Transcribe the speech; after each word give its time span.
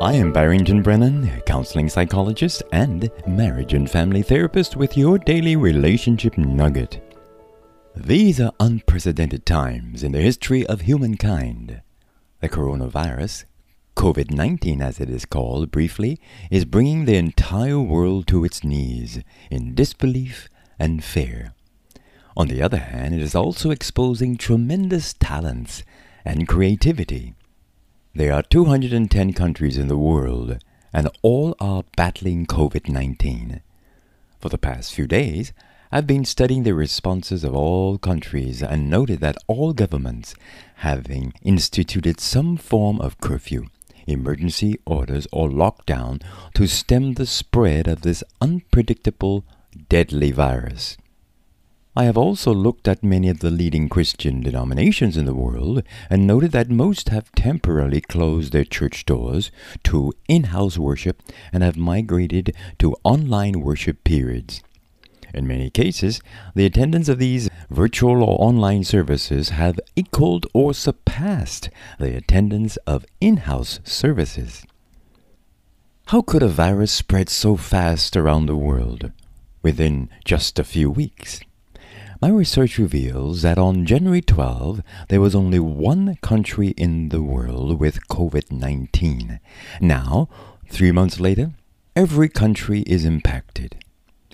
I 0.00 0.14
am 0.14 0.32
Barrington 0.32 0.80
Brennan, 0.80 1.42
counseling 1.42 1.90
psychologist 1.90 2.62
and 2.72 3.10
marriage 3.26 3.74
and 3.74 3.90
family 3.90 4.22
therapist 4.22 4.74
with 4.74 4.96
your 4.96 5.18
daily 5.18 5.56
relationship 5.56 6.38
nugget. 6.38 7.02
These 7.94 8.40
are 8.40 8.54
unprecedented 8.58 9.44
times 9.44 10.02
in 10.02 10.12
the 10.12 10.22
history 10.22 10.66
of 10.66 10.80
humankind. 10.80 11.82
The 12.40 12.48
coronavirus, 12.48 13.44
COVID 13.94 14.30
19 14.30 14.80
as 14.80 15.00
it 15.00 15.10
is 15.10 15.26
called 15.26 15.70
briefly, 15.70 16.18
is 16.50 16.64
bringing 16.64 17.04
the 17.04 17.16
entire 17.16 17.78
world 17.78 18.26
to 18.28 18.42
its 18.42 18.64
knees 18.64 19.22
in 19.50 19.74
disbelief 19.74 20.48
and 20.78 21.04
fear. 21.04 21.52
On 22.38 22.48
the 22.48 22.62
other 22.62 22.78
hand, 22.78 23.14
it 23.14 23.20
is 23.20 23.34
also 23.34 23.70
exposing 23.70 24.38
tremendous 24.38 25.12
talents 25.12 25.82
and 26.24 26.48
creativity. 26.48 27.34
There 28.12 28.32
are 28.32 28.42
210 28.42 29.34
countries 29.34 29.78
in 29.78 29.86
the 29.86 29.96
world, 29.96 30.58
and 30.92 31.08
all 31.22 31.54
are 31.60 31.84
battling 31.96 32.44
COVID 32.44 32.88
19. 32.88 33.60
For 34.40 34.48
the 34.48 34.58
past 34.58 34.92
few 34.92 35.06
days, 35.06 35.52
I've 35.92 36.08
been 36.08 36.24
studying 36.24 36.64
the 36.64 36.74
responses 36.74 37.44
of 37.44 37.54
all 37.54 37.98
countries 37.98 38.64
and 38.64 38.90
noted 38.90 39.20
that 39.20 39.36
all 39.46 39.72
governments 39.72 40.34
having 40.78 41.34
instituted 41.42 42.18
some 42.18 42.56
form 42.56 43.00
of 43.00 43.20
curfew, 43.20 43.66
emergency 44.08 44.80
orders, 44.84 45.28
or 45.30 45.48
lockdown 45.48 46.20
to 46.54 46.66
stem 46.66 47.14
the 47.14 47.26
spread 47.26 47.86
of 47.86 48.02
this 48.02 48.24
unpredictable, 48.40 49.44
deadly 49.88 50.32
virus. 50.32 50.96
I 51.96 52.04
have 52.04 52.16
also 52.16 52.54
looked 52.54 52.86
at 52.86 53.02
many 53.02 53.28
of 53.28 53.40
the 53.40 53.50
leading 53.50 53.88
Christian 53.88 54.42
denominations 54.42 55.16
in 55.16 55.24
the 55.24 55.34
world 55.34 55.82
and 56.08 56.24
noted 56.24 56.52
that 56.52 56.70
most 56.70 57.08
have 57.08 57.32
temporarily 57.32 58.00
closed 58.00 58.52
their 58.52 58.64
church 58.64 59.04
doors 59.04 59.50
to 59.84 60.12
in 60.28 60.44
house 60.44 60.78
worship 60.78 61.20
and 61.52 61.64
have 61.64 61.76
migrated 61.76 62.54
to 62.78 62.94
online 63.02 63.60
worship 63.60 64.04
periods. 64.04 64.62
In 65.34 65.48
many 65.48 65.68
cases, 65.68 66.20
the 66.54 66.64
attendance 66.64 67.08
of 67.08 67.18
these 67.18 67.50
virtual 67.70 68.22
or 68.22 68.40
online 68.40 68.84
services 68.84 69.48
have 69.50 69.80
equaled 69.96 70.46
or 70.54 70.72
surpassed 70.72 71.70
the 71.98 72.16
attendance 72.16 72.76
of 72.86 73.04
in 73.20 73.38
house 73.38 73.80
services. 73.82 74.64
How 76.06 76.22
could 76.22 76.44
a 76.44 76.48
virus 76.48 76.92
spread 76.92 77.28
so 77.28 77.56
fast 77.56 78.16
around 78.16 78.46
the 78.46 78.56
world 78.56 79.10
within 79.60 80.08
just 80.24 80.60
a 80.60 80.64
few 80.64 80.88
weeks? 80.88 81.40
My 82.22 82.28
research 82.28 82.76
reveals 82.76 83.40
that 83.40 83.56
on 83.56 83.86
January 83.86 84.20
12, 84.20 84.82
there 85.08 85.22
was 85.22 85.34
only 85.34 85.58
one 85.58 86.16
country 86.20 86.74
in 86.76 87.08
the 87.08 87.22
world 87.22 87.80
with 87.80 88.08
COVID 88.08 88.52
19. 88.52 89.40
Now, 89.80 90.28
three 90.68 90.92
months 90.92 91.18
later, 91.18 91.52
every 91.96 92.28
country 92.28 92.80
is 92.82 93.06
impacted. 93.06 93.82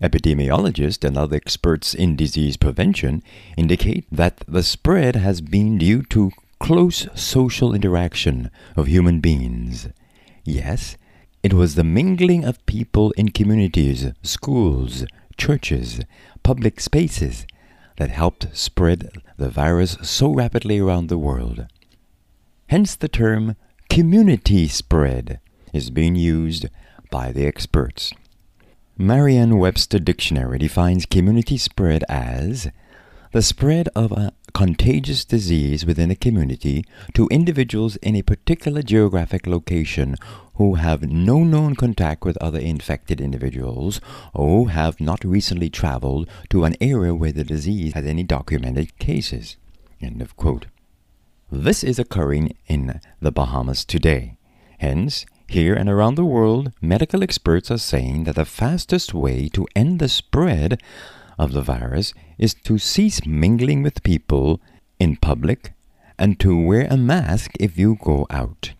Epidemiologists 0.00 1.04
and 1.04 1.18
other 1.18 1.36
experts 1.36 1.92
in 1.92 2.16
disease 2.16 2.56
prevention 2.56 3.22
indicate 3.54 4.06
that 4.10 4.42
the 4.48 4.62
spread 4.62 5.16
has 5.16 5.42
been 5.42 5.76
due 5.76 6.04
to 6.04 6.30
close 6.60 7.06
social 7.14 7.74
interaction 7.74 8.50
of 8.76 8.86
human 8.86 9.20
beings. 9.20 9.88
Yes, 10.42 10.96
it 11.42 11.52
was 11.52 11.74
the 11.74 11.84
mingling 11.84 12.46
of 12.46 12.64
people 12.64 13.10
in 13.18 13.28
communities, 13.28 14.10
schools, 14.22 15.04
churches, 15.36 16.00
public 16.42 16.80
spaces 16.80 17.44
that 17.96 18.10
helped 18.10 18.48
spread 18.56 19.10
the 19.36 19.48
virus 19.48 19.96
so 20.02 20.32
rapidly 20.32 20.78
around 20.78 21.08
the 21.08 21.18
world. 21.18 21.66
Hence, 22.68 22.96
the 22.96 23.08
term 23.08 23.56
community 23.88 24.66
spread 24.68 25.40
is 25.72 25.90
being 25.90 26.16
used 26.16 26.66
by 27.10 27.30
the 27.32 27.46
experts. 27.46 28.12
Merriam 28.96 29.58
Webster 29.58 29.98
Dictionary 29.98 30.58
defines 30.58 31.06
community 31.06 31.56
spread 31.56 32.04
as 32.08 32.70
the 33.34 33.42
spread 33.42 33.88
of 33.96 34.12
a 34.12 34.32
contagious 34.52 35.24
disease 35.24 35.84
within 35.84 36.08
a 36.08 36.14
community 36.14 36.84
to 37.14 37.26
individuals 37.32 37.96
in 37.96 38.14
a 38.14 38.22
particular 38.22 38.80
geographic 38.80 39.44
location 39.44 40.14
who 40.54 40.76
have 40.76 41.02
no 41.02 41.42
known 41.42 41.74
contact 41.74 42.24
with 42.24 42.36
other 42.36 42.60
infected 42.60 43.20
individuals 43.20 44.00
or 44.32 44.70
have 44.70 45.00
not 45.00 45.24
recently 45.24 45.68
traveled 45.68 46.30
to 46.48 46.62
an 46.62 46.76
area 46.80 47.12
where 47.12 47.32
the 47.32 47.42
disease 47.42 47.92
has 47.94 48.06
any 48.06 48.22
documented 48.22 48.96
cases. 49.00 49.56
End 50.00 50.22
of 50.22 50.36
quote. 50.36 50.66
This 51.50 51.82
is 51.82 51.98
occurring 51.98 52.56
in 52.68 53.00
the 53.20 53.32
Bahamas 53.32 53.84
today. 53.84 54.36
Hence, 54.78 55.26
here 55.48 55.74
and 55.74 55.88
around 55.88 56.14
the 56.14 56.24
world, 56.24 56.70
medical 56.80 57.24
experts 57.24 57.68
are 57.68 57.78
saying 57.78 58.24
that 58.24 58.36
the 58.36 58.44
fastest 58.44 59.12
way 59.12 59.48
to 59.48 59.66
end 59.74 59.98
the 59.98 60.08
spread 60.08 60.80
of 61.38 61.52
the 61.52 61.62
virus 61.62 62.14
is 62.38 62.54
to 62.54 62.78
cease 62.78 63.26
mingling 63.26 63.82
with 63.82 64.02
people 64.02 64.60
in 64.98 65.16
public 65.16 65.72
and 66.18 66.38
to 66.40 66.58
wear 66.58 66.86
a 66.90 66.96
mask 66.96 67.52
if 67.58 67.76
you 67.78 67.96
go 68.02 68.26
out. 68.30 68.72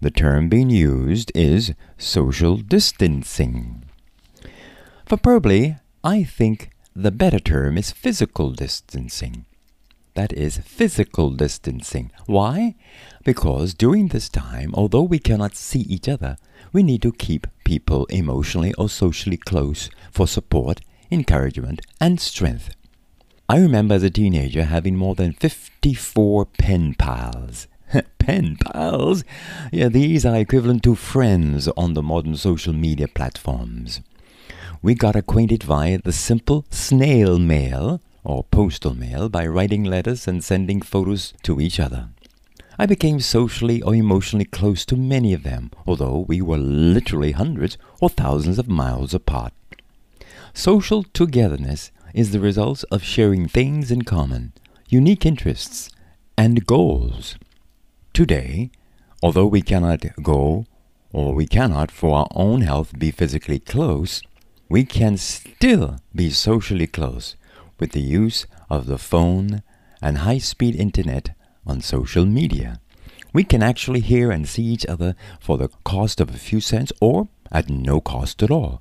The 0.00 0.10
term 0.10 0.48
being 0.48 0.70
used 0.70 1.32
is 1.34 1.74
social 1.98 2.56
distancing. 2.56 3.84
For 5.06 5.16
probably, 5.16 5.76
I 6.02 6.24
think 6.24 6.70
the 6.94 7.10
better 7.10 7.38
term 7.38 7.76
is 7.78 7.90
physical 7.90 8.50
distancing. 8.50 9.46
That 10.14 10.32
is 10.32 10.58
physical 10.58 11.30
distancing. 11.30 12.12
Why? 12.26 12.76
Because 13.24 13.74
during 13.74 14.08
this 14.08 14.28
time, 14.28 14.72
although 14.74 15.02
we 15.02 15.18
cannot 15.18 15.56
see 15.56 15.80
each 15.80 16.08
other, 16.08 16.36
we 16.72 16.82
need 16.82 17.02
to 17.02 17.12
keep 17.12 17.46
people 17.64 18.06
emotionally 18.06 18.74
or 18.74 18.88
socially 18.88 19.36
close 19.36 19.90
for 20.12 20.26
support 20.28 20.80
encouragement, 21.14 21.80
and 22.00 22.20
strength. 22.20 22.74
I 23.48 23.58
remember 23.58 23.94
as 23.94 24.02
a 24.02 24.10
teenager 24.10 24.64
having 24.64 24.96
more 24.96 25.14
than 25.14 25.32
54 25.32 26.46
pen 26.58 26.94
pals. 26.94 27.68
pen 28.18 28.56
pals? 28.56 29.22
Yeah, 29.72 29.88
these 29.88 30.26
are 30.26 30.36
equivalent 30.36 30.82
to 30.82 30.94
friends 30.94 31.68
on 31.68 31.94
the 31.94 32.02
modern 32.02 32.36
social 32.36 32.72
media 32.72 33.06
platforms. 33.06 34.00
We 34.82 34.94
got 34.94 35.16
acquainted 35.16 35.62
via 35.62 35.98
the 35.98 36.12
simple 36.12 36.66
snail 36.70 37.38
mail 37.38 38.00
or 38.24 38.44
postal 38.44 38.94
mail 38.94 39.28
by 39.28 39.46
writing 39.46 39.84
letters 39.84 40.26
and 40.26 40.42
sending 40.42 40.82
photos 40.82 41.32
to 41.44 41.60
each 41.60 41.78
other. 41.78 42.08
I 42.76 42.86
became 42.86 43.20
socially 43.20 43.80
or 43.82 43.94
emotionally 43.94 44.46
close 44.46 44.84
to 44.86 44.96
many 44.96 45.32
of 45.32 45.44
them, 45.44 45.70
although 45.86 46.24
we 46.26 46.42
were 46.42 46.58
literally 46.58 47.32
hundreds 47.32 47.78
or 48.00 48.08
thousands 48.08 48.58
of 48.58 48.68
miles 48.68 49.14
apart. 49.14 49.52
Social 50.56 51.02
togetherness 51.02 51.90
is 52.14 52.30
the 52.30 52.38
result 52.38 52.84
of 52.92 53.02
sharing 53.02 53.48
things 53.48 53.90
in 53.90 54.02
common, 54.02 54.52
unique 54.88 55.26
interests, 55.26 55.90
and 56.38 56.64
goals. 56.64 57.36
Today, 58.12 58.70
although 59.20 59.48
we 59.48 59.62
cannot 59.62 60.04
go 60.22 60.64
or 61.12 61.34
we 61.34 61.48
cannot 61.48 61.90
for 61.90 62.14
our 62.18 62.28
own 62.36 62.60
health 62.60 62.96
be 62.96 63.10
physically 63.10 63.58
close, 63.58 64.22
we 64.68 64.84
can 64.84 65.16
still 65.16 65.98
be 66.14 66.30
socially 66.30 66.86
close 66.86 67.34
with 67.80 67.90
the 67.90 68.00
use 68.00 68.46
of 68.70 68.86
the 68.86 68.96
phone 68.96 69.60
and 70.00 70.18
high 70.18 70.38
speed 70.38 70.76
internet 70.76 71.34
on 71.66 71.80
social 71.80 72.26
media. 72.26 72.80
We 73.32 73.42
can 73.42 73.60
actually 73.60 74.00
hear 74.00 74.30
and 74.30 74.48
see 74.48 74.62
each 74.62 74.86
other 74.86 75.16
for 75.40 75.58
the 75.58 75.70
cost 75.82 76.20
of 76.20 76.30
a 76.30 76.38
few 76.38 76.60
cents 76.60 76.92
or 77.00 77.26
at 77.50 77.68
no 77.68 78.00
cost 78.00 78.40
at 78.40 78.52
all. 78.52 78.80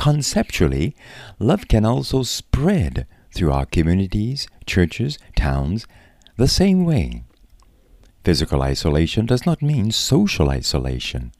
Conceptually, 0.00 0.96
love 1.38 1.68
can 1.68 1.84
also 1.84 2.22
spread 2.22 3.06
through 3.34 3.52
our 3.52 3.66
communities, 3.66 4.48
churches, 4.64 5.18
towns, 5.36 5.86
the 6.38 6.48
same 6.48 6.86
way. 6.86 7.24
Physical 8.24 8.62
isolation 8.62 9.26
does 9.26 9.44
not 9.44 9.60
mean 9.60 9.90
social 9.90 10.48
isolation, 10.48 11.32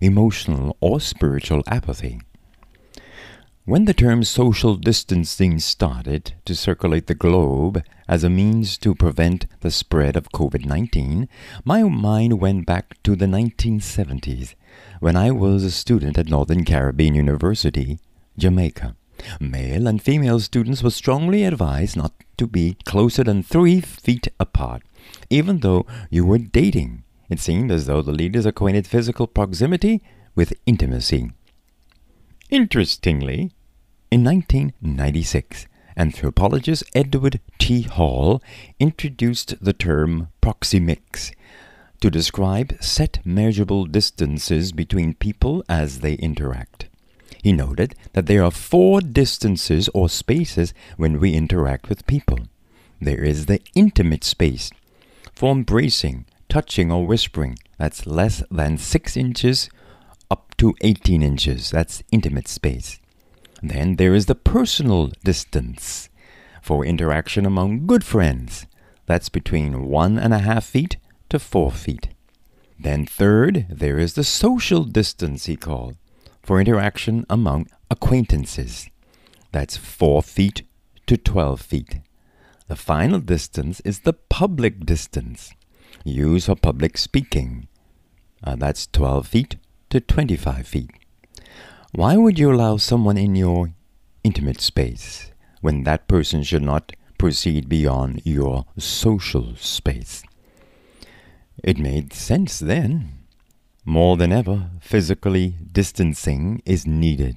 emotional 0.00 0.76
or 0.80 1.00
spiritual 1.00 1.62
apathy. 1.68 2.20
When 3.64 3.84
the 3.84 3.94
term 3.94 4.24
social 4.24 4.74
distancing 4.74 5.60
started 5.60 6.34
to 6.44 6.56
circulate 6.56 7.06
the 7.06 7.14
globe 7.14 7.84
as 8.08 8.24
a 8.24 8.30
means 8.30 8.78
to 8.78 8.96
prevent 8.96 9.46
the 9.60 9.70
spread 9.70 10.16
of 10.16 10.32
COVID 10.32 10.64
19, 10.64 11.28
my 11.64 11.84
mind 11.84 12.40
went 12.40 12.66
back 12.66 13.00
to 13.04 13.14
the 13.14 13.26
1970s 13.26 14.56
when 14.98 15.14
I 15.14 15.30
was 15.30 15.62
a 15.62 15.70
student 15.70 16.18
at 16.18 16.28
Northern 16.28 16.64
Caribbean 16.64 17.14
University 17.14 18.00
Jamaica. 18.38 18.96
Male 19.40 19.86
and 19.86 20.00
female 20.00 20.40
students 20.40 20.82
were 20.82 20.90
strongly 20.90 21.44
advised 21.44 21.96
not 21.96 22.12
to 22.36 22.46
be 22.46 22.76
closer 22.84 23.24
than 23.24 23.42
three 23.42 23.80
feet 23.80 24.28
apart, 24.38 24.82
even 25.28 25.58
though 25.58 25.84
you 26.08 26.24
were 26.24 26.38
dating. 26.38 27.02
It 27.28 27.40
seemed 27.40 27.70
as 27.70 27.86
though 27.86 28.00
the 28.00 28.12
leaders 28.12 28.46
equated 28.46 28.86
physical 28.86 29.26
proximity 29.26 30.02
with 30.34 30.54
intimacy. 30.66 31.32
Interestingly, 32.48 33.50
in 34.10 34.24
1996, 34.24 35.66
anthropologist 35.96 36.84
Edward 36.94 37.40
T. 37.58 37.82
Hall 37.82 38.40
introduced 38.78 39.62
the 39.62 39.74
term 39.74 40.28
proxemics 40.40 41.32
to 42.00 42.10
describe 42.10 42.80
set 42.80 43.18
measurable 43.26 43.84
distances 43.84 44.72
between 44.72 45.14
people 45.14 45.64
as 45.68 46.00
they 46.00 46.14
interact. 46.14 46.87
He 47.48 47.52
noted 47.54 47.94
that 48.12 48.26
there 48.26 48.44
are 48.44 48.50
four 48.50 49.00
distances 49.00 49.88
or 49.94 50.10
spaces 50.10 50.74
when 50.98 51.18
we 51.18 51.32
interact 51.32 51.88
with 51.88 52.06
people. 52.06 52.40
There 53.00 53.24
is 53.24 53.46
the 53.46 53.62
intimate 53.74 54.22
space 54.22 54.70
for 55.32 55.52
embracing, 55.52 56.26
touching, 56.50 56.92
or 56.92 57.06
whispering. 57.06 57.58
That's 57.78 58.06
less 58.06 58.42
than 58.50 58.76
6 58.76 59.16
inches 59.16 59.70
up 60.30 60.54
to 60.58 60.74
18 60.82 61.22
inches. 61.22 61.70
That's 61.70 62.02
intimate 62.12 62.48
space. 62.48 63.00
Then 63.62 63.96
there 63.96 64.14
is 64.14 64.26
the 64.26 64.34
personal 64.34 65.10
distance 65.24 66.10
for 66.60 66.84
interaction 66.84 67.46
among 67.46 67.86
good 67.86 68.04
friends. 68.04 68.66
That's 69.06 69.30
between 69.30 69.86
one 69.86 70.18
and 70.18 70.34
a 70.34 70.40
half 70.40 70.66
feet 70.66 70.98
to 71.30 71.38
four 71.38 71.72
feet. 71.72 72.08
Then, 72.78 73.06
third, 73.06 73.64
there 73.70 73.98
is 73.98 74.12
the 74.16 74.22
social 74.22 74.84
distance, 74.84 75.46
he 75.46 75.56
called, 75.56 75.96
for 76.48 76.62
interaction 76.62 77.26
among 77.28 77.66
acquaintances. 77.90 78.88
That's 79.52 79.76
four 79.76 80.22
feet 80.22 80.62
to 81.06 81.18
12 81.18 81.60
feet. 81.60 82.00
The 82.68 82.74
final 82.74 83.20
distance 83.20 83.80
is 83.80 84.00
the 84.00 84.14
public 84.14 84.86
distance, 84.86 85.52
used 86.06 86.46
for 86.46 86.54
public 86.54 86.96
speaking. 86.96 87.68
Uh, 88.42 88.56
that's 88.56 88.86
12 88.86 89.26
feet 89.28 89.56
to 89.90 90.00
25 90.00 90.66
feet. 90.66 90.90
Why 91.92 92.16
would 92.16 92.38
you 92.38 92.50
allow 92.50 92.78
someone 92.78 93.18
in 93.18 93.36
your 93.36 93.74
intimate 94.24 94.62
space 94.62 95.30
when 95.60 95.84
that 95.84 96.08
person 96.08 96.42
should 96.44 96.62
not 96.62 96.92
proceed 97.18 97.68
beyond 97.68 98.22
your 98.24 98.64
social 98.78 99.54
space? 99.56 100.22
It 101.62 101.76
made 101.76 102.14
sense 102.14 102.58
then. 102.58 103.17
More 103.88 104.18
than 104.18 104.32
ever, 104.32 104.68
physically 104.82 105.54
distancing 105.72 106.60
is 106.66 106.86
needed. 106.86 107.36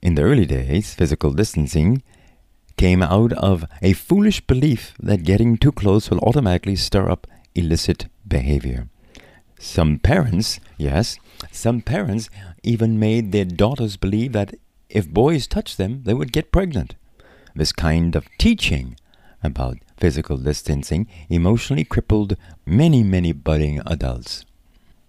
In 0.00 0.14
the 0.14 0.22
early 0.22 0.46
days, 0.46 0.94
physical 0.94 1.32
distancing 1.32 2.04
came 2.76 3.02
out 3.02 3.32
of 3.32 3.64
a 3.82 3.92
foolish 3.92 4.40
belief 4.42 4.94
that 5.00 5.24
getting 5.24 5.56
too 5.56 5.72
close 5.72 6.08
will 6.08 6.20
automatically 6.20 6.76
stir 6.76 7.10
up 7.10 7.26
illicit 7.56 8.06
behavior. 8.28 8.88
Some 9.58 9.98
parents, 9.98 10.60
yes, 10.78 11.18
some 11.50 11.80
parents 11.80 12.30
even 12.62 13.00
made 13.00 13.32
their 13.32 13.44
daughters 13.44 13.96
believe 13.96 14.32
that 14.34 14.54
if 14.88 15.10
boys 15.10 15.48
touched 15.48 15.76
them, 15.76 16.04
they 16.04 16.14
would 16.14 16.30
get 16.32 16.52
pregnant. 16.52 16.94
This 17.52 17.72
kind 17.72 18.14
of 18.14 18.28
teaching 18.38 18.94
about 19.42 19.78
physical 19.96 20.36
distancing 20.36 21.08
emotionally 21.28 21.82
crippled 21.82 22.36
many, 22.64 23.02
many 23.02 23.32
budding 23.32 23.80
adults. 23.86 24.45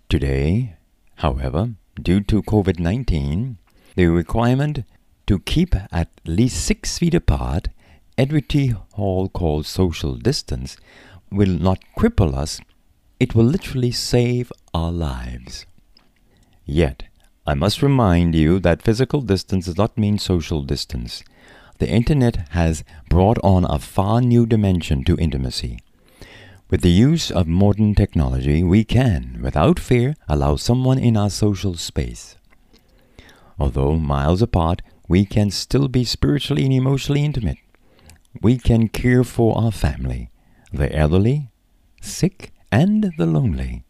Today, 0.09 0.77
however, 1.15 1.74
due 2.01 2.21
to 2.21 2.42
COVID 2.42 2.80
19, 2.80 3.57
the 3.95 4.07
requirement 4.07 4.83
to 5.25 5.39
keep 5.39 5.75
at 5.92 6.09
least 6.25 6.63
six 6.63 6.98
feet 6.98 7.13
apart, 7.13 7.69
Edward 8.18 8.50
T. 8.50 8.74
Hall 8.94 9.27
called 9.30 9.65
social 9.65 10.15
distance, 10.15 10.77
will 11.31 11.54
not 11.59 11.80
cripple 11.98 12.33
us, 12.33 12.59
it 13.19 13.36
will 13.36 13.45
literally 13.45 13.92
save 13.92 14.51
our 14.74 14.92
lives. 14.92 15.65
Yet, 16.65 17.04
I 17.45 17.54
must 17.54 17.81
remind 17.81 18.36
you 18.36 18.59
that 18.59 18.81
physical 18.81 19.21
distance 19.21 19.65
does 19.65 19.77
not 19.77 19.98
mean 19.98 20.18
social 20.18 20.63
distance 20.63 21.24
the 21.80 21.89
internet 21.89 22.48
has 22.50 22.83
brought 23.09 23.38
on 23.44 23.65
a 23.65 23.80
far 23.80 24.21
new 24.21 24.45
dimension 24.45 25.04
to 25.04 25.18
intimacy. 25.18 25.80
With 26.69 26.81
the 26.81 26.89
use 26.89 27.31
of 27.31 27.47
modern 27.47 27.95
technology, 27.95 28.61
we 28.61 28.83
can, 28.83 29.39
without 29.41 29.79
fear, 29.79 30.15
allow 30.27 30.57
someone 30.57 30.99
in 30.99 31.15
our 31.15 31.29
social 31.29 31.75
space. 31.75 32.35
Although 33.57 33.95
miles 33.95 34.41
apart, 34.41 34.81
we 35.07 35.23
can 35.23 35.49
still 35.49 35.87
be 35.87 36.03
spiritually 36.03 36.65
and 36.65 36.73
emotionally 36.73 37.23
intimate. 37.23 37.57
We 38.41 38.57
can 38.57 38.89
care 38.89 39.23
for 39.23 39.57
our 39.57 39.71
family, 39.71 40.29
the 40.73 40.93
elderly, 40.93 41.51
sick, 42.01 42.51
and 42.69 43.13
the 43.17 43.25
lonely. 43.25 43.85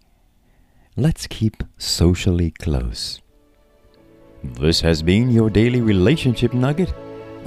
Let's 0.95 1.25
keep 1.25 1.63
socially 1.79 2.51
close. 2.51 3.21
This 4.43 4.81
has 4.81 5.01
been 5.01 5.31
your 5.31 5.49
daily 5.49 5.81
relationship 5.81 6.53
nugget. 6.53 6.93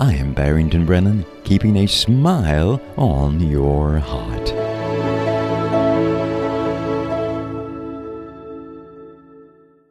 I 0.00 0.12
am 0.14 0.34
Barrington 0.34 0.84
Brennan, 0.84 1.24
keeping 1.44 1.76
a 1.76 1.86
smile 1.86 2.80
on 2.96 3.40
your 3.40 3.98
heart. 3.98 4.69